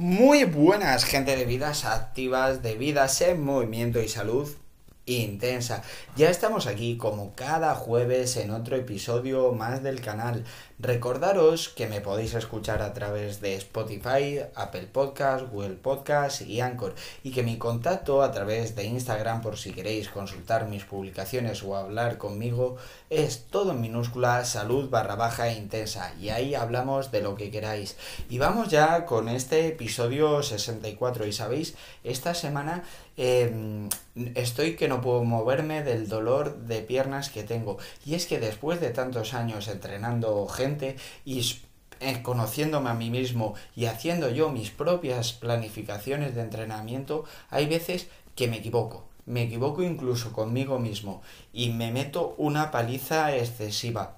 [0.00, 4.48] Muy buenas, gente de vidas activas, de vidas en movimiento y salud
[5.06, 5.82] intensa.
[6.14, 10.44] Ya estamos aquí como cada jueves en otro episodio más del canal.
[10.80, 16.94] Recordaros que me podéis escuchar a través de Spotify, Apple Podcast, Google Podcast y Anchor
[17.24, 21.74] y que mi contacto a través de Instagram por si queréis consultar mis publicaciones o
[21.74, 22.76] hablar conmigo
[23.10, 27.50] es todo en minúscula salud barra baja e intensa y ahí hablamos de lo que
[27.50, 27.96] queráis.
[28.30, 32.84] Y vamos ya con este episodio 64 y sabéis, esta semana
[33.18, 33.88] em,
[34.34, 37.76] estoy que no puedo moverme del dolor de piernas que tengo
[38.06, 41.40] y es que después de tantos años entrenando gente y
[42.00, 48.06] eh, conociéndome a mí mismo y haciendo yo mis propias planificaciones de entrenamiento, hay veces
[48.36, 49.04] que me equivoco.
[49.26, 54.16] Me equivoco incluso conmigo mismo y me meto una paliza excesiva.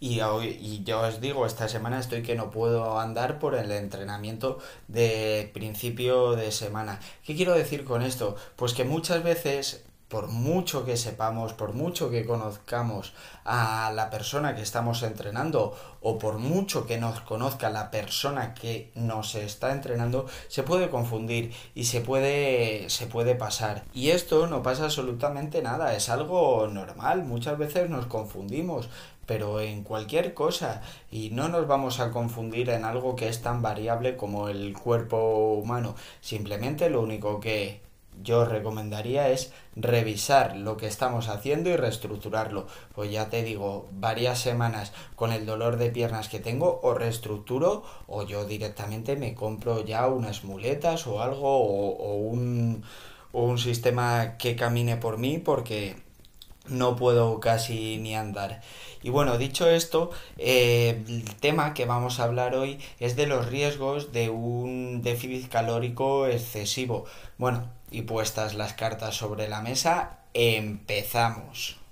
[0.00, 3.70] Y, hoy, y yo os digo, esta semana estoy que no puedo andar por el
[3.72, 7.00] entrenamiento de principio de semana.
[7.24, 8.36] ¿Qué quiero decir con esto?
[8.56, 13.12] Pues que muchas veces por mucho que sepamos, por mucho que conozcamos
[13.44, 18.92] a la persona que estamos entrenando o por mucho que nos conozca la persona que
[18.94, 23.82] nos está entrenando, se puede confundir y se puede se puede pasar.
[23.94, 28.88] Y esto no pasa absolutamente nada, es algo normal, muchas veces nos confundimos,
[29.26, 33.62] pero en cualquier cosa y no nos vamos a confundir en algo que es tan
[33.62, 35.94] variable como el cuerpo humano.
[36.20, 37.86] Simplemente lo único que
[38.22, 42.66] yo recomendaría es revisar lo que estamos haciendo y reestructurarlo.
[42.94, 47.82] Pues ya te digo, varias semanas con el dolor de piernas que tengo o reestructuro
[48.06, 52.84] o yo directamente me compro ya unas muletas o algo o, un,
[53.32, 56.05] o un sistema que camine por mí porque
[56.68, 58.60] no puedo casi ni andar.
[59.02, 63.46] Y bueno, dicho esto, eh, el tema que vamos a hablar hoy es de los
[63.46, 67.04] riesgos de un déficit calórico excesivo.
[67.38, 71.85] Bueno, y puestas las cartas sobre la mesa, empezamos.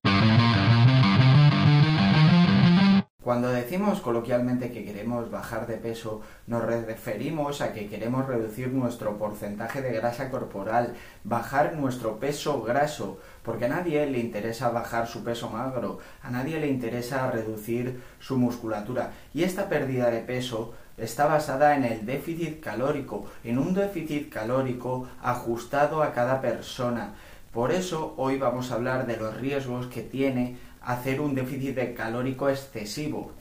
[3.24, 9.16] Cuando decimos coloquialmente que queremos bajar de peso, nos referimos a que queremos reducir nuestro
[9.16, 10.92] porcentaje de grasa corporal,
[11.24, 16.60] bajar nuestro peso graso, porque a nadie le interesa bajar su peso magro, a nadie
[16.60, 19.12] le interesa reducir su musculatura.
[19.32, 25.08] Y esta pérdida de peso está basada en el déficit calórico, en un déficit calórico
[25.22, 27.14] ajustado a cada persona.
[27.54, 32.48] Por eso hoy vamos a hablar de los riesgos que tiene hacer un déficit calórico
[32.48, 33.32] excesivo.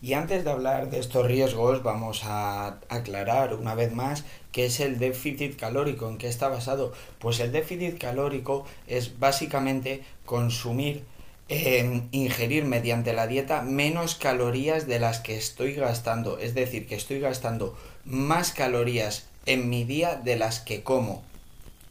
[0.00, 4.80] Y antes de hablar de estos riesgos, vamos a aclarar una vez más qué es
[4.80, 6.92] el déficit calórico, en qué está basado.
[7.20, 11.04] Pues el déficit calórico es básicamente consumir,
[11.48, 16.38] eh, ingerir mediante la dieta menos calorías de las que estoy gastando.
[16.38, 21.22] Es decir, que estoy gastando más calorías en mi día de las que como.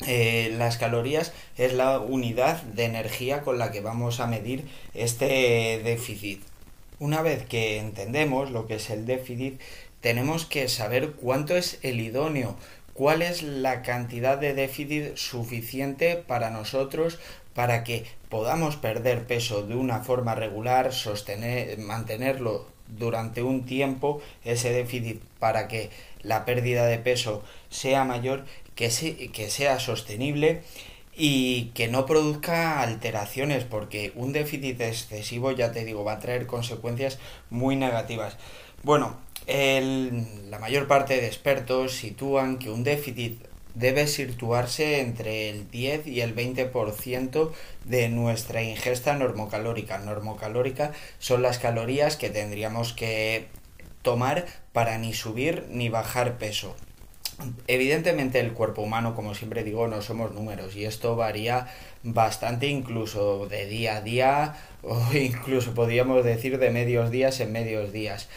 [0.08, 5.82] Eh, las calorías es la unidad de energía con la que vamos a medir este
[5.84, 6.42] déficit.
[7.00, 9.60] Una vez que entendemos lo que es el déficit,
[10.02, 12.56] tenemos que saber cuánto es el idóneo,
[12.94, 17.20] cuál es la cantidad de déficit suficiente para nosotros
[17.54, 24.72] para que podamos perder peso de una forma regular, sostener, mantenerlo durante un tiempo ese
[24.72, 25.90] déficit para que
[26.24, 28.46] la pérdida de peso sea mayor
[28.76, 28.90] que,
[29.34, 30.62] que sea sostenible
[31.16, 36.48] y que no produzca alteraciones, porque un déficit excesivo, ya te digo, va a traer
[36.48, 38.38] consecuencias muy negativas.
[38.84, 39.18] Bueno,
[39.48, 46.22] la mayor parte de expertos sitúan que un déficit debe situarse entre el 10 y
[46.22, 47.52] el 20%
[47.86, 49.98] de nuestra ingesta normocalórica.
[49.98, 53.48] Normocalórica son las calorías que tendríamos que
[54.02, 56.76] tomar para ni subir ni bajar peso.
[57.68, 61.68] Evidentemente el cuerpo humano, como siempre digo, no somos números y esto varía
[62.04, 67.92] bastante incluso de día a día o incluso podríamos decir de medios días en medios
[67.92, 68.28] días.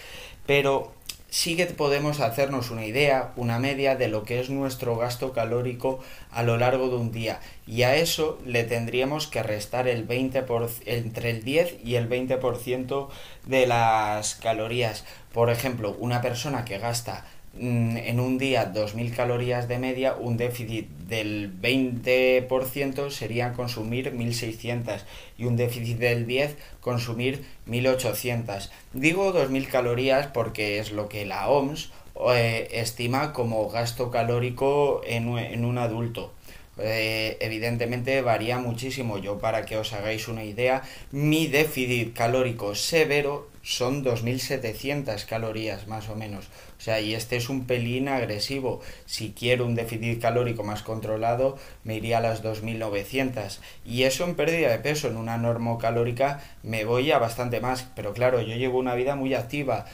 [0.46, 0.92] Pero
[1.34, 5.98] sí que podemos hacernos una idea, una media de lo que es nuestro gasto calórico
[6.30, 10.44] a lo largo de un día y a eso le tendríamos que restar el 20
[10.86, 13.08] entre el 10 y el 20%
[13.46, 15.04] de las calorías.
[15.32, 17.24] Por ejemplo, una persona que gasta
[17.58, 25.02] en un día 2.000 calorías de media, un déficit del 20% sería consumir 1.600
[25.38, 28.70] y un déficit del 10 consumir 1.800.
[28.92, 31.90] Digo 2.000 calorías porque es lo que la OMS
[32.32, 36.32] eh, estima como gasto calórico en, en un adulto.
[36.78, 39.18] Eh, evidentemente varía muchísimo.
[39.18, 46.08] Yo, para que os hagáis una idea, mi déficit calórico severo son 2.700 calorías más
[46.10, 46.44] o menos.
[46.78, 48.80] O sea, y este es un pelín agresivo.
[49.06, 53.58] Si quiero un déficit calórico más controlado, me iría a las 2.900.
[53.86, 57.88] Y eso en pérdida de peso, en una normocalórica, me voy a bastante más.
[57.96, 59.86] Pero claro, yo llevo una vida muy activa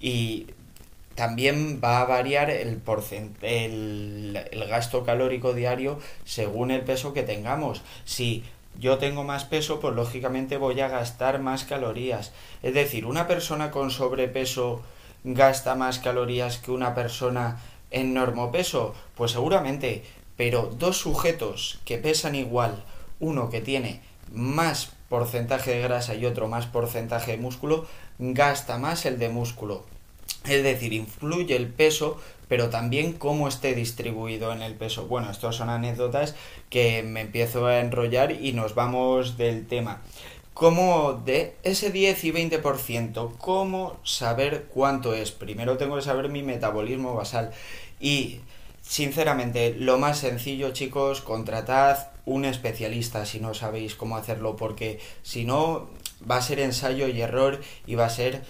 [0.00, 0.46] y
[1.14, 2.80] también va a variar el,
[3.42, 7.82] el, el gasto calórico diario según el peso que tengamos.
[8.04, 8.44] Si
[8.78, 12.32] yo tengo más peso, pues lógicamente voy a gastar más calorías.
[12.62, 14.82] Es decir, una persona con sobrepeso
[15.24, 17.60] gasta más calorías que una persona
[17.90, 20.04] en normopeso, pues seguramente,
[20.36, 22.84] pero dos sujetos que pesan igual,
[23.18, 24.00] uno que tiene
[24.32, 27.86] más porcentaje de grasa y otro más porcentaje de músculo,
[28.18, 29.84] gasta más el de músculo.
[30.44, 35.06] Es decir, influye el peso, pero también cómo esté distribuido en el peso.
[35.06, 36.34] Bueno, estas son anécdotas
[36.70, 40.02] que me empiezo a enrollar y nos vamos del tema.
[40.54, 45.30] ¿Cómo de ese 10 y 20%, cómo saber cuánto es?
[45.30, 47.52] Primero tengo que saber mi metabolismo basal
[48.00, 48.40] y
[48.82, 55.44] sinceramente lo más sencillo chicos, contratad un especialista si no sabéis cómo hacerlo porque si
[55.44, 55.88] no
[56.28, 58.42] va a ser ensayo y error y va a ser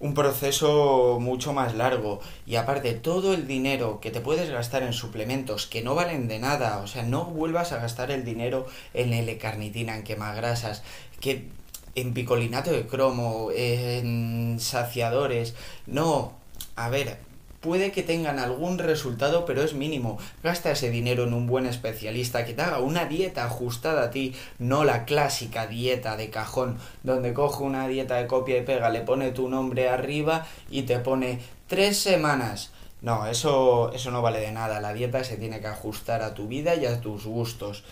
[0.00, 2.20] un proceso mucho más largo.
[2.46, 6.38] Y aparte todo el dinero que te puedes gastar en suplementos que no valen de
[6.38, 10.82] nada, o sea, no vuelvas a gastar el dinero en L-carnitina, en quemagrasas,
[11.20, 11.48] que
[11.94, 15.54] en picolinato de cromo, en saciadores,
[15.86, 16.32] no,
[16.76, 17.18] a ver,
[17.60, 20.18] puede que tengan algún resultado, pero es mínimo.
[20.42, 24.34] Gasta ese dinero en un buen especialista que te haga una dieta ajustada a ti,
[24.58, 29.02] no la clásica dieta de cajón, donde coge una dieta de copia y pega, le
[29.02, 32.72] pone tu nombre arriba y te pone tres semanas.
[33.02, 34.80] No, eso, eso no vale de nada.
[34.80, 37.84] La dieta se tiene que ajustar a tu vida y a tus gustos.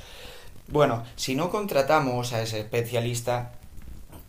[0.67, 3.53] Bueno, si no contratamos a ese especialista,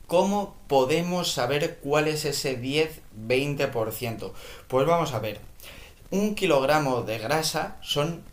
[0.09, 4.31] ¿Cómo podemos saber cuál es ese 10-20%?
[4.67, 5.39] Pues vamos a ver.
[6.09, 8.23] Un kilogramo de grasa son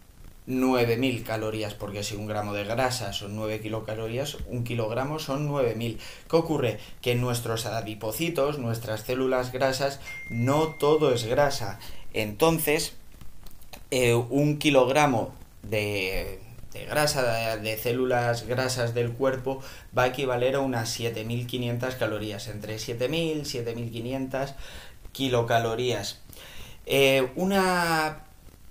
[0.48, 5.98] 9.000 calorías, porque si un gramo de grasa son 9 kilocalorías, un kilogramo son 9.000.
[6.30, 6.78] ¿Qué ocurre?
[7.02, 10.00] Que nuestros adipocitos, nuestras células grasas,
[10.30, 11.78] no todo es grasa.
[12.14, 12.94] Entonces,
[13.90, 16.40] eh, un kilogramo de,
[16.78, 19.62] de grasa, de, células grasas del cuerpo,
[19.96, 24.54] va a equivaler a unas 7500 calorías, entre 7000 y 7500
[25.12, 26.20] kilocalorías.
[26.86, 28.24] Eh, una,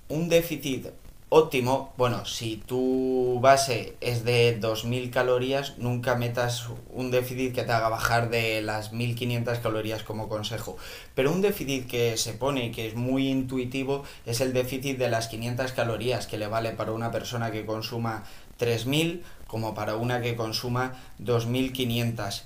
[0.09, 0.87] un déficit
[1.37, 7.73] óptimo, bueno, si tu base es de 2.000 calorías, nunca metas un déficit que te
[7.73, 10.77] haga bajar de las 1.500 calorías como consejo.
[11.13, 15.09] Pero un déficit que se pone y que es muy intuitivo es el déficit de
[15.09, 18.23] las 500 calorías, que le vale para una persona que consuma
[18.57, 22.43] 3.000 como para una que consuma 2.500.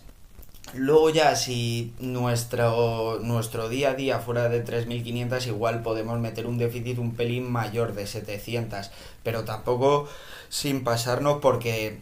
[0.73, 6.59] Luego ya si nuestro, nuestro día a día fuera de 3.500 igual podemos meter un
[6.59, 8.91] déficit un pelín mayor de 700,
[9.23, 10.07] pero tampoco
[10.49, 11.97] sin pasarnos porque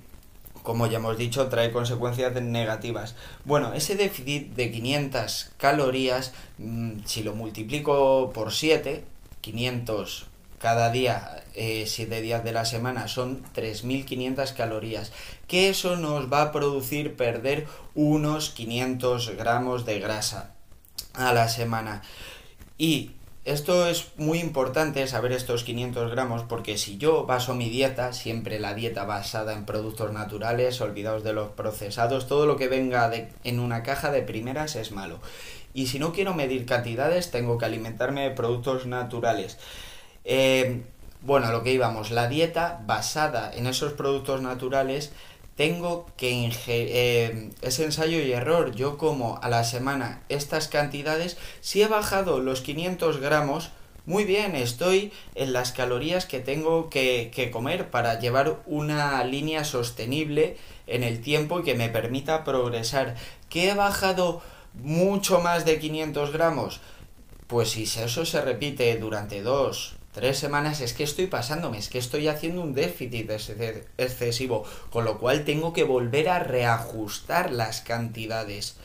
[0.63, 3.15] como ya hemos dicho trae consecuencias negativas.
[3.45, 9.05] Bueno, ese déficit de 500 calorías, mm, si lo multiplico por 7,
[9.39, 10.26] 500
[10.59, 15.11] cada día, eh, 7 días de la semana, son 3.500 calorías,
[15.47, 20.55] que eso nos va a producir perder unos 500 gramos de grasa
[21.13, 22.01] a la semana.
[22.77, 23.11] Y
[23.47, 28.59] esto es muy importante saber estos 500 gramos porque si yo baso mi dieta, siempre
[28.59, 33.29] la dieta basada en productos naturales, olvidados de los procesados, todo lo que venga de,
[33.45, 35.21] en una caja de primeras es malo.
[35.73, 39.57] Y si no quiero medir cantidades, tengo que alimentarme de productos naturales.
[40.27, 40.83] Eh,
[41.21, 45.11] bueno, lo que íbamos, la dieta basada en esos productos naturales,
[45.55, 51.37] tengo que ingerir, eh, es ensayo y error, yo como a la semana estas cantidades,
[51.61, 53.71] si he bajado los 500 gramos,
[54.05, 60.55] muy bien, estoy en las calorías que tengo que, comer para llevar una línea sostenible
[60.87, 63.15] en el tiempo y que me permita progresar.
[63.49, 64.41] ¿Que he bajado
[64.75, 66.79] mucho más de 500 gramos?
[67.47, 71.99] Pues si eso se repite durante dos, tres semanas es que estoy pasándome, es que
[71.99, 73.29] estoy haciendo un déficit
[73.97, 78.77] excesivo, con lo cual tengo que volver a reajustar las cantidades.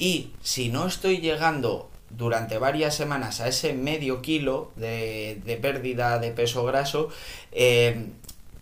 [0.00, 6.32] Y si no estoy llegando durante varias semanas a ese medio kilo de, pérdida de
[6.32, 7.08] peso graso,
[7.52, 8.08] eh,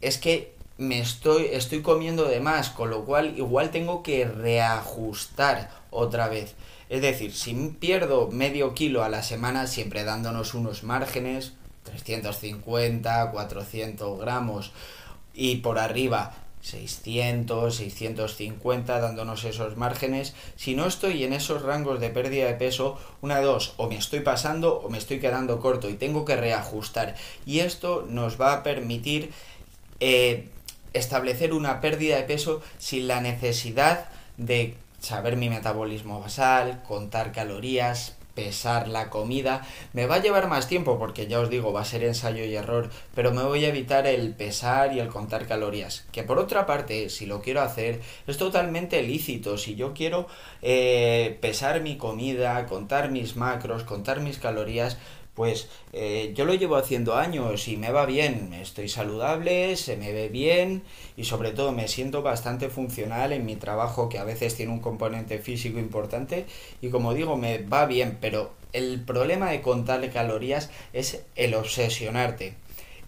[0.02, 5.70] es que me estoy, estoy comiendo de más, con lo cual igual tengo que reajustar
[5.90, 6.56] otra vez.
[6.90, 14.18] Es decir, si pierdo medio kilo a la semana, siempre dándonos unos márgenes, 350, 400
[14.20, 14.72] gramos
[15.34, 20.34] y por arriba 600, 650, dándonos esos márgenes.
[20.56, 24.20] Si no estoy en esos rangos de pérdida de peso, una dos, o me estoy
[24.20, 27.16] pasando o me estoy quedando corto y tengo que reajustar.
[27.46, 29.32] Y esto nos va a permitir
[29.98, 30.48] eh,
[30.92, 38.16] establecer una pérdida de peso sin la necesidad de saber mi metabolismo basal, contar calorías,
[38.34, 39.66] pesar la comida.
[39.92, 42.54] Me va a llevar más tiempo porque ya os digo, va a ser ensayo y
[42.54, 46.04] error, pero me voy a evitar el pesar y el contar calorías.
[46.12, 49.58] Que por otra parte, si lo quiero hacer, es totalmente lícito.
[49.58, 50.26] Si yo quiero
[50.62, 54.98] eh, pesar mi comida, contar mis macros, contar mis calorías,
[55.34, 60.12] pues eh, yo lo llevo haciendo años y me va bien, estoy saludable, se me
[60.12, 60.82] ve bien
[61.16, 64.80] y sobre todo me siento bastante funcional en mi trabajo que a veces tiene un
[64.80, 66.44] componente físico importante
[66.82, 72.54] y como digo me va bien, pero el problema de contar calorías es el obsesionarte,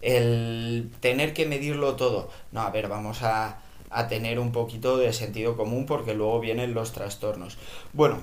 [0.01, 2.29] el tener que medirlo todo.
[2.51, 3.61] No, a ver, vamos a,
[3.95, 7.57] a tener un poquito de sentido común porque luego vienen los trastornos.
[7.93, 8.21] Bueno,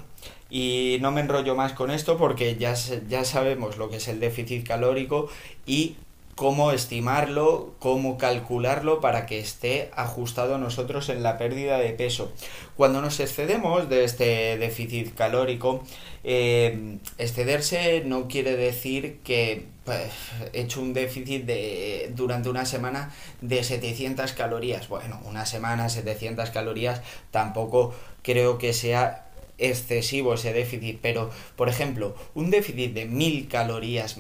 [0.51, 2.75] y no me enrollo más con esto porque ya,
[3.09, 5.29] ya sabemos lo que es el déficit calórico
[5.65, 5.97] y
[6.35, 12.33] cómo estimarlo, cómo calcularlo para que esté ajustado a nosotros en la pérdida de peso.
[12.77, 15.83] Cuando nos excedemos de este déficit calórico,
[16.25, 20.13] eh, excederse no quiere decir que pues,
[20.53, 24.89] he hecho un déficit de, durante una semana de 700 calorías.
[24.89, 32.17] Bueno, una semana 700 calorías tampoco creo que sea excesivo ese déficit, pero por ejemplo,
[32.35, 34.17] un déficit de mil calorías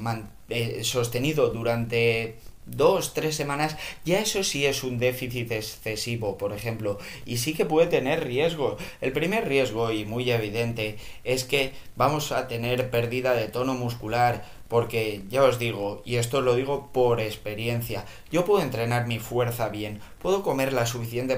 [0.48, 6.98] eh, sostenido durante dos, tres semanas, ya eso sí es un déficit excesivo, por ejemplo,
[7.26, 8.76] y sí que puede tener riesgo.
[9.00, 14.44] El primer riesgo, y muy evidente, es que vamos a tener pérdida de tono muscular,
[14.68, 19.68] porque ya os digo, y esto lo digo por experiencia, yo puedo entrenar mi fuerza
[19.68, 21.36] bien, puedo comer la suficiente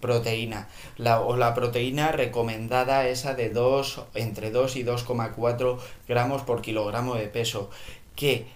[0.00, 6.62] proteína, la, o la proteína recomendada esa de 2, entre 2 y 2,4 gramos por
[6.62, 7.68] kilogramo de peso,
[8.16, 8.46] que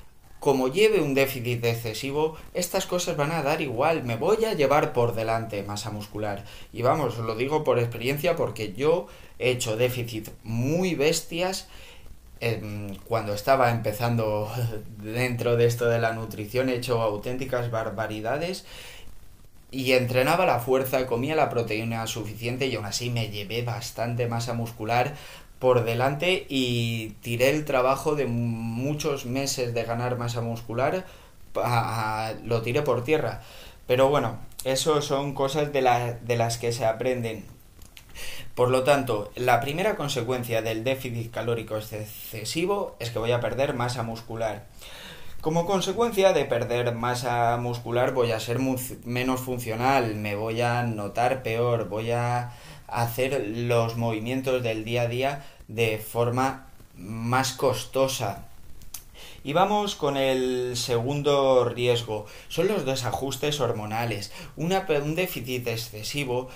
[0.44, 4.92] como lleve un déficit excesivo, estas cosas van a dar igual, me voy a llevar
[4.92, 6.44] por delante masa muscular.
[6.70, 9.06] Y vamos, lo digo por experiencia porque yo
[9.38, 11.66] he hecho déficit muy bestias
[12.46, 14.52] Em, cuando estaba empezando
[14.98, 18.66] dentro de esto de la nutrición he hecho auténticas barbaridades
[19.70, 24.52] y entrenaba la fuerza, comía la proteína suficiente y aún así me llevé bastante masa
[24.52, 25.14] muscular
[25.64, 31.06] por delante y tiré el trabajo de muchos meses de ganar masa muscular,
[32.44, 33.40] lo tiré por tierra.
[33.86, 37.46] Pero bueno, eso son cosas de, de las que se aprenden.
[38.54, 43.72] Por lo tanto, la primera consecuencia del déficit calórico excesivo es que voy a perder
[43.72, 44.66] masa muscular.
[45.40, 51.42] Como consecuencia de perder masa muscular voy a ser menos funcional, me voy a notar
[51.42, 52.52] peor, voy a
[52.86, 56.66] hacer los movimientos del día a día de forma
[56.96, 58.46] más costosa.
[59.42, 64.32] Y vamos con el segundo riesgo, son los desajustes hormonales.
[64.56, 66.48] un déficit excesivo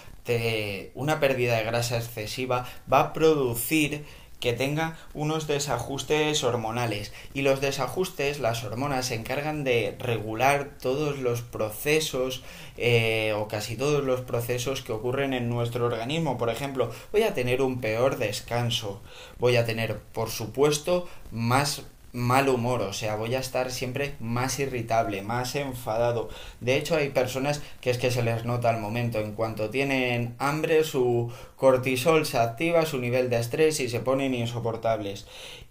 [0.95, 4.05] una pérdida de grasa excesiva va a producir
[4.40, 11.18] que tenga unos desajustes hormonales y los desajustes, las hormonas se encargan de regular todos
[11.18, 12.42] los procesos
[12.76, 16.38] eh, o casi todos los procesos que ocurren en nuestro organismo.
[16.38, 19.02] Por ejemplo, voy a tener un peor descanso,
[19.38, 24.59] voy a tener, por supuesto, más mal humor, o sea, voy a estar siempre más
[24.59, 26.29] irritable, más enfadado.
[26.61, 30.35] De hecho, hay personas que es que se les nota al momento, en cuanto tienen
[30.38, 35.27] hambre, su cortisol se activa, su nivel de estrés y se ponen insoportables.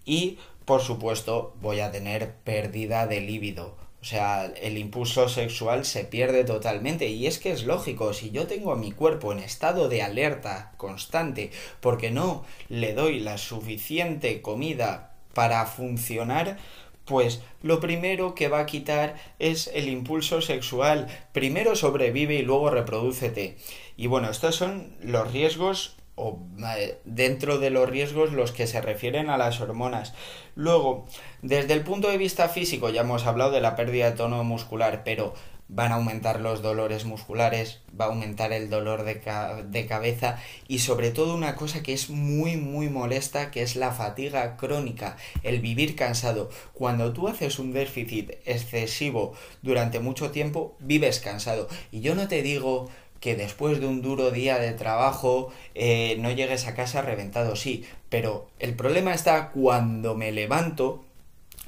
[0.06, 3.76] Y, por supuesto, voy a tener pérdida de líbido.
[4.00, 8.46] O sea, el impulso sexual se pierde totalmente y es que es lógico, si yo
[8.46, 11.50] tengo a mi cuerpo en estado de alerta constante
[11.82, 16.58] porque no le doy la suficiente comida para funcionar,
[17.06, 21.06] pues lo primero que va a quitar es el impulso sexual.
[21.32, 23.56] Primero sobrevive y luego reprodúcete.
[23.98, 26.40] Y bueno, estos son los riesgos o
[26.76, 30.16] eh, dentro de los riesgos los que se refieren a las hormonas.
[30.56, 31.06] Luego,
[31.44, 35.04] desde el punto de vista físico ya hemos hablado de la pérdida de tono muscular,
[35.06, 35.36] pero
[35.70, 39.22] van a aumentar los dolores musculares, va a aumentar el dolor de,
[39.66, 43.92] de, cabeza y sobre todo una cosa que es muy muy molesta que es la
[43.92, 46.50] fatiga crónica, el vivir cansado.
[46.74, 51.68] Cuando tú haces un déficit excesivo durante mucho tiempo, vives cansado.
[51.92, 56.32] Y yo no te digo que después de un duro día de trabajo eh, no
[56.32, 61.04] llegues a casa reventado, sí, pero el problema está cuando me levanto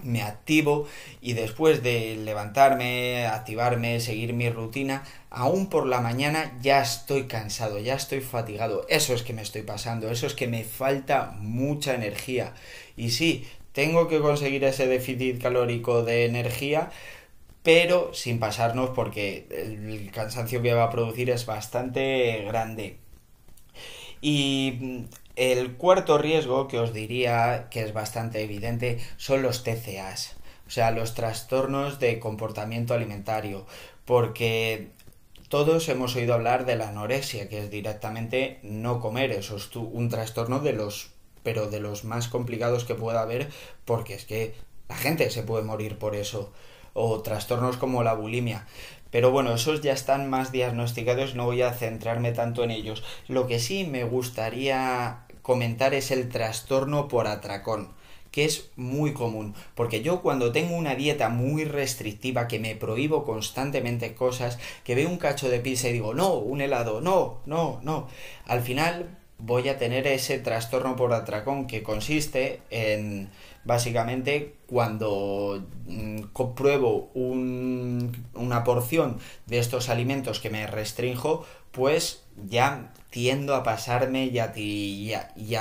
[0.04, 0.88] me activo
[1.22, 7.80] y después de levantarme, activarme, seguir mi rutina, aún por la mañana ya estoy cansado,
[7.80, 8.86] ya estoy fatigado.
[8.90, 12.54] Eso es que me estoy pasando, eso es que me falta mucha energía.
[12.96, 16.92] Y sí, tengo que conseguir ese déficit calórico de energía,
[17.64, 22.98] pero sin pasarnos porque el cansancio que va a producir es bastante grande.
[24.22, 25.06] Y
[25.40, 30.36] el cuarto riesgo que os diría que es bastante evidente son los TCAs,
[30.68, 33.66] o sea, los trastornos de comportamiento alimentario,
[34.04, 34.90] porque
[35.48, 40.10] todos hemos oído hablar de la anorexia, que es directamente no comer, eso es un
[40.10, 43.50] trastorno de los pero de los más complicados que pueda haber,
[43.86, 44.56] porque es que
[44.90, 46.52] la gente se puede morir por eso,
[46.94, 48.68] o trastornos como la bulimia.
[49.10, 53.04] Pero bueno, esos ya están más diagnosticados, no voy a centrarme tanto en ellos.
[53.28, 57.90] Lo que sí me gustaría comentar es el trastorno por atracón
[58.30, 63.26] que es muy común, porque yo cuando tengo una dieta muy restrictiva, que me prohíbo
[63.26, 67.80] constantemente cosas, que veo un cacho de pizza y digo, no, un helado, no, no,
[67.82, 68.08] no,
[68.46, 73.32] al final voy a tener ese trastorno por atracón que consiste en
[73.64, 83.56] básicamente cuando mm, compruebo una porción de estos alimentos que me restrinjo, pues ya tiendo
[83.56, 85.56] a pasarme y a, y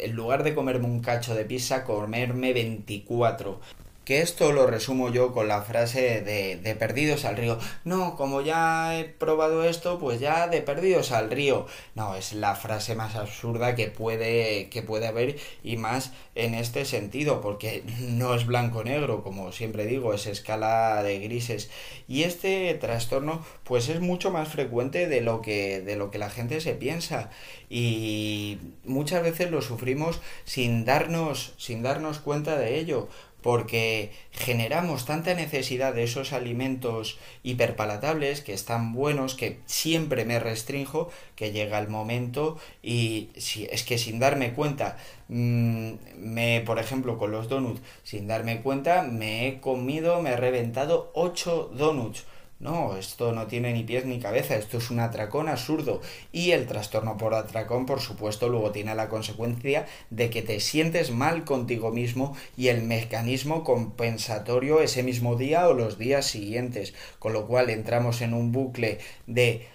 [0.00, 3.60] en lugar de comerme un cacho de pizza, comerme 24
[4.08, 7.58] que esto lo resumo yo con la frase de, perdidos al río.
[7.84, 11.66] No, como ya he probado esto, pues ya de perdidos al río.
[11.94, 16.86] No, es la frase más absurda que puede, que puede haber y más en este
[16.86, 21.68] sentido, porque no es blanco-negro, como siempre digo, es escala de grises.
[22.06, 26.30] Y este trastorno, pues es mucho más frecuente de lo que, de lo que la
[26.30, 27.28] gente se piensa.
[27.68, 33.10] Y muchas veces lo sufrimos sin darnos, sin darnos cuenta de ello
[33.42, 41.10] porque generamos tanta necesidad de esos alimentos hiperpalatables que están buenos que siempre me restrinjo
[41.36, 44.96] que llega el momento y si es que sin darme cuenta
[45.28, 50.36] mm, me por ejemplo con los donuts sin darme cuenta me he comido me he
[50.36, 52.24] reventado 8 donuts
[52.60, 56.00] no, esto no tiene ni pies ni cabeza, esto es un atracón absurdo.
[56.32, 61.12] Y el trastorno por atracón, por supuesto, luego tiene la consecuencia de que te sientes
[61.12, 66.94] mal contigo mismo y el mecanismo compensatorio ese mismo día o los días siguientes.
[67.20, 69.68] Con lo cual entramos en un bucle de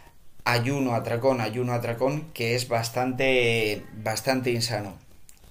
[0.43, 4.97] ayuno, atracón, ayuno, atracón, que es bastante, bastante insano.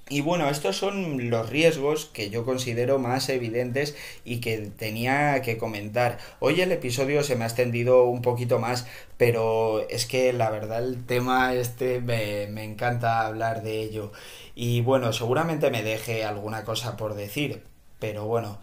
[0.08, 5.56] Y bueno, estos son los riesgos que yo considero más evidentes y que tenía que
[5.58, 6.18] comentar.
[6.40, 8.86] Hoy el episodio se me ha extendido un poquito más,
[9.16, 14.12] pero es que la verdad el tema este me, me encanta hablar de ello.
[14.54, 17.62] Y bueno, seguramente me deje alguna cosa por decir,
[17.98, 18.58] pero bueno.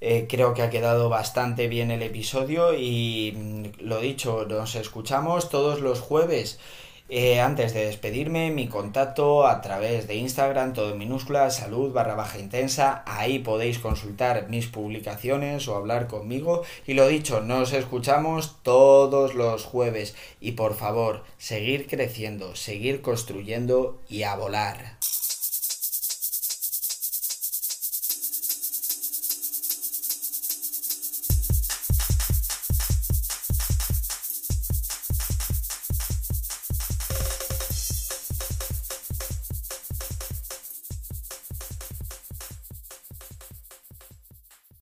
[0.00, 5.48] Eh, creo que ha quedado bastante bien el episodio y mm, lo dicho, nos escuchamos
[5.48, 6.58] todos los jueves.
[7.08, 12.16] Eh, antes de despedirme, mi contacto a través de Instagram, todo en minúsculas, salud barra
[12.16, 13.04] baja intensa.
[13.06, 16.62] Ahí podéis consultar mis publicaciones o hablar conmigo.
[16.84, 20.16] Y lo dicho, nos escuchamos todos los jueves.
[20.40, 24.95] Y por favor, seguir creciendo, seguir construyendo y a volar.